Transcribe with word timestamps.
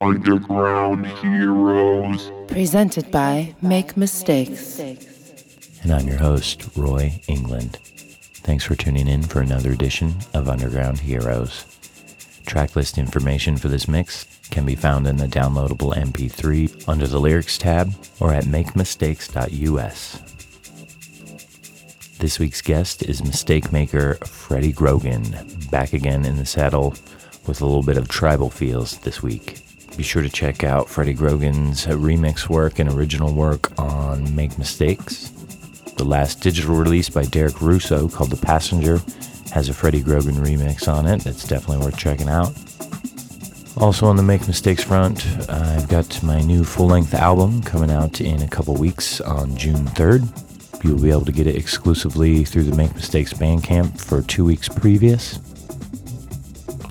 Underground 0.00 1.08
Heroes. 1.08 2.30
Presented 2.46 3.10
by 3.10 3.52
Make 3.60 3.96
Mistakes. 3.96 4.78
And 4.78 5.92
I'm 5.92 6.06
your 6.06 6.18
host, 6.18 6.68
Roy 6.76 7.20
England. 7.26 7.80
Thanks 8.44 8.62
for 8.62 8.76
tuning 8.76 9.08
in 9.08 9.24
for 9.24 9.40
another 9.40 9.72
edition 9.72 10.14
of 10.34 10.48
Underground 10.48 11.00
Heroes. 11.00 11.64
Tracklist 12.46 12.96
information 12.96 13.56
for 13.56 13.66
this 13.66 13.88
mix 13.88 14.24
can 14.50 14.64
be 14.64 14.76
found 14.76 15.08
in 15.08 15.16
the 15.16 15.26
downloadable 15.26 15.92
MP3 15.96 16.88
under 16.88 17.08
the 17.08 17.18
lyrics 17.18 17.58
tab 17.58 17.92
or 18.20 18.32
at 18.32 18.44
makemistakes.us. 18.44 20.22
This 22.20 22.38
week's 22.38 22.62
guest 22.62 23.02
is 23.02 23.24
mistake 23.24 23.72
maker 23.72 24.14
Fredy 24.20 24.72
Grogan, 24.72 25.36
back 25.72 25.92
again 25.92 26.24
in 26.24 26.36
the 26.36 26.46
saddle 26.46 26.94
with 27.48 27.60
a 27.60 27.66
little 27.66 27.82
bit 27.82 27.96
of 27.96 28.06
tribal 28.06 28.48
feels 28.48 28.98
this 28.98 29.24
week. 29.24 29.64
Be 29.98 30.04
sure 30.04 30.22
to 30.22 30.30
check 30.30 30.62
out 30.62 30.86
Fredy 30.86 31.14
Grogan's 31.14 31.86
remix 31.86 32.48
work 32.48 32.78
and 32.78 32.88
original 32.88 33.34
work 33.34 33.76
on 33.80 34.32
Make 34.32 34.56
Mistakes. 34.56 35.30
The 35.96 36.04
last 36.04 36.40
digital 36.40 36.76
release 36.76 37.10
by 37.10 37.24
Derek 37.24 37.60
Russo 37.60 38.08
called 38.08 38.30
The 38.30 38.36
Passenger 38.36 39.00
has 39.52 39.68
a 39.68 39.72
Fredy 39.72 40.04
Grogan 40.04 40.36
remix 40.36 40.86
on 40.86 41.06
it 41.06 41.22
that's 41.22 41.42
definitely 41.48 41.84
worth 41.84 41.98
checking 41.98 42.28
out. 42.28 42.52
Also 43.76 44.06
on 44.06 44.14
the 44.14 44.22
Make 44.22 44.46
Mistakes 44.46 44.84
front, 44.84 45.26
I've 45.50 45.88
got 45.88 46.22
my 46.22 46.42
new 46.42 46.62
full-length 46.62 47.14
album 47.14 47.60
coming 47.64 47.90
out 47.90 48.20
in 48.20 48.42
a 48.42 48.48
couple 48.48 48.76
weeks 48.76 49.20
on 49.20 49.56
June 49.56 49.84
3rd. 49.84 50.84
You'll 50.84 51.02
be 51.02 51.10
able 51.10 51.24
to 51.24 51.32
get 51.32 51.48
it 51.48 51.56
exclusively 51.56 52.44
through 52.44 52.62
the 52.62 52.76
Make 52.76 52.94
Mistakes 52.94 53.32
Bandcamp 53.32 54.00
for 54.00 54.22
two 54.22 54.44
weeks 54.44 54.68
previous. 54.68 55.38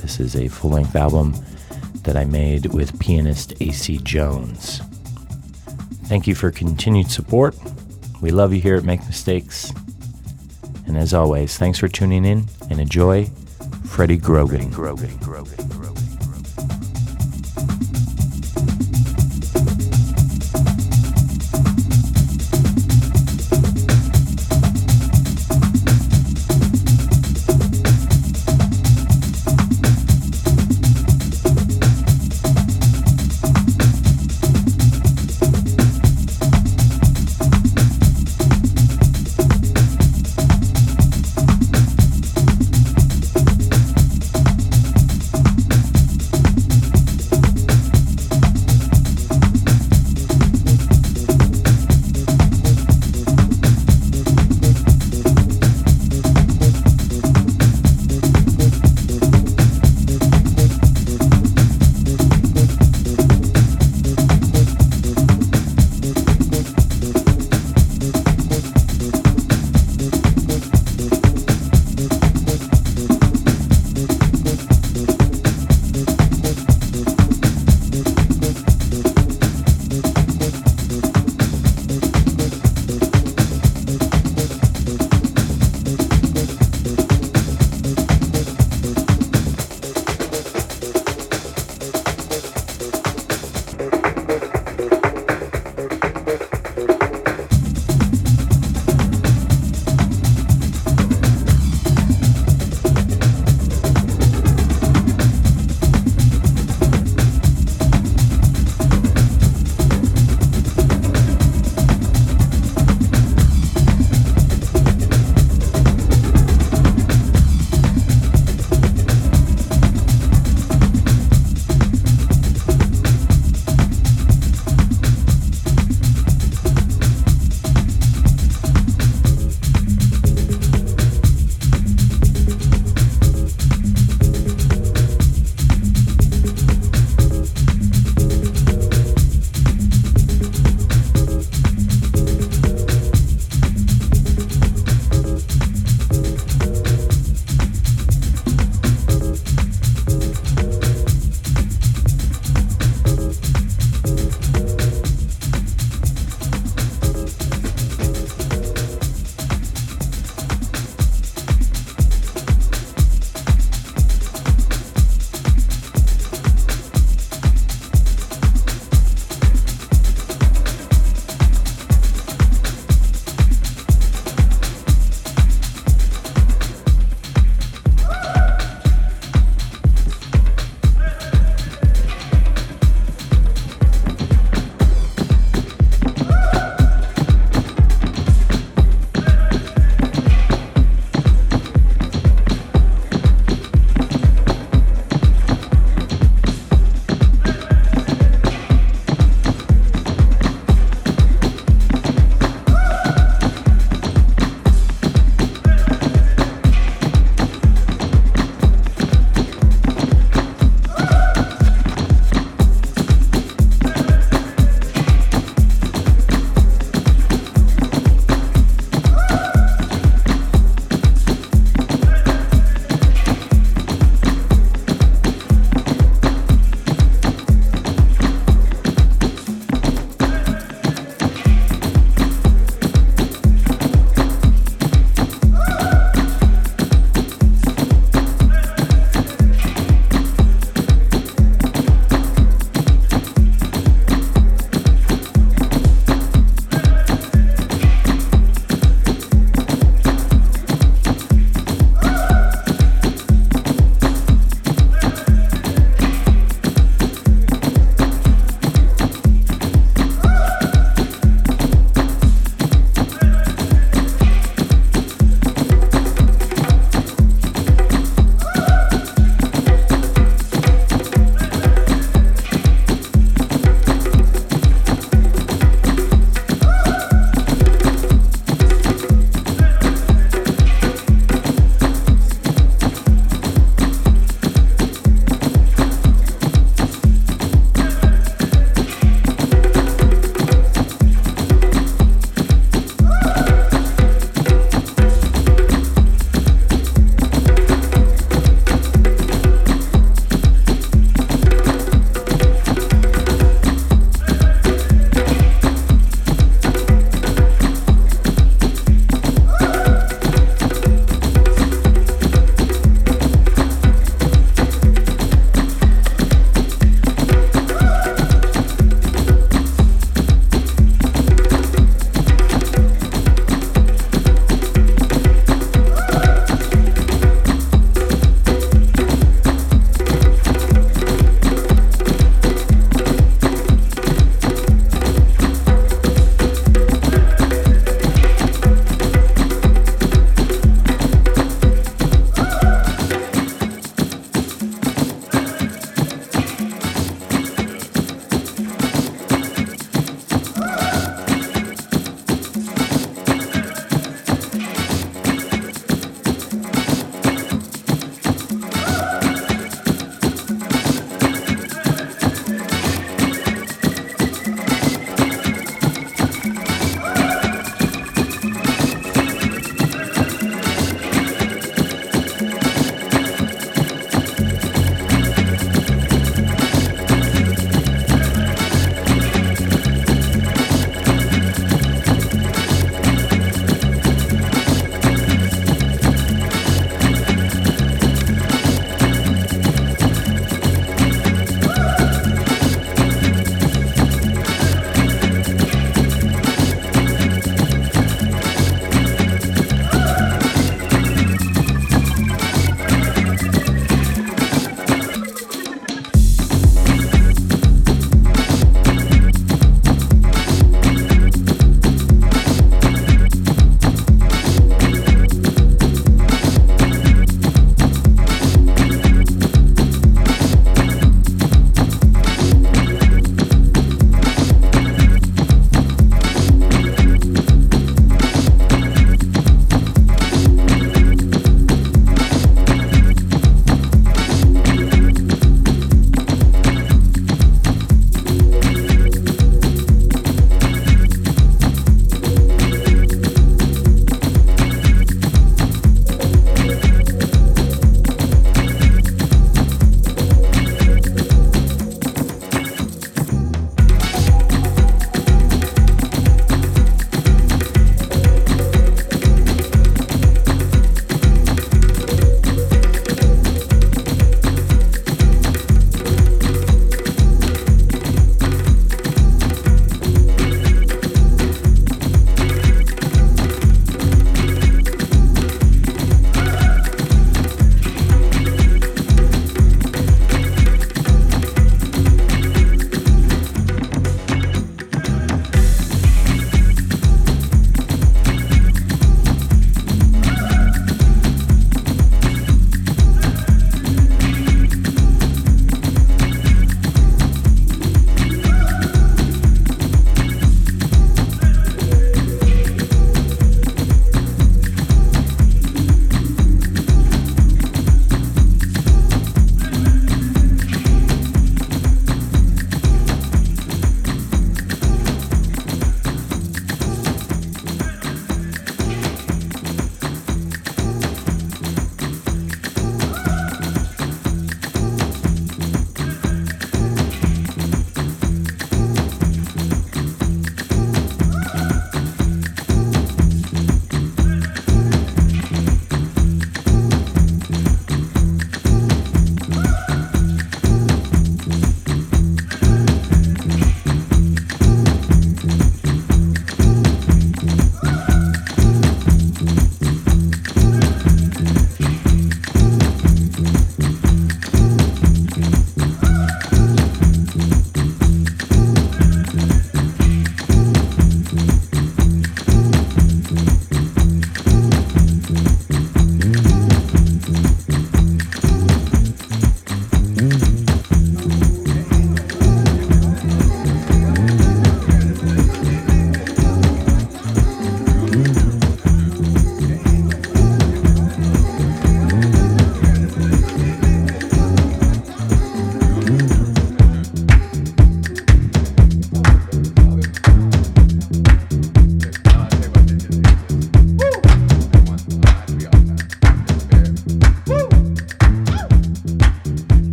This 0.00 0.20
is 0.20 0.36
a 0.36 0.46
full-length 0.46 0.94
album 0.94 1.34
that 2.04 2.16
I 2.16 2.24
made 2.24 2.66
with 2.66 2.98
pianist 2.98 3.54
AC 3.60 3.98
Jones. 3.98 4.80
Thank 6.04 6.26
you 6.26 6.34
for 6.34 6.50
continued 6.50 7.10
support. 7.10 7.56
We 8.20 8.30
love 8.30 8.52
you 8.52 8.60
here 8.60 8.76
at 8.76 8.84
Make 8.84 9.04
Mistakes. 9.06 9.72
And 10.86 10.96
as 10.96 11.14
always, 11.14 11.56
thanks 11.56 11.78
for 11.78 11.88
tuning 11.88 12.24
in 12.24 12.46
and 12.70 12.80
enjoy 12.80 13.26
Fredy 13.86 14.20
Grogan. 14.20 14.70
Grogan, 14.70 15.16
Grogan. 15.18 16.01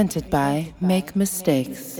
Presented 0.00 0.30
by 0.30 0.72
Make 0.80 1.14
Mistakes. 1.14 1.99